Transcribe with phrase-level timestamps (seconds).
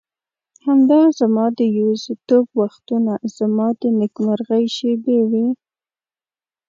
[0.65, 5.47] همدا زما د یوازیتوب وختونه زما د نېکمرغۍ شېبې وې.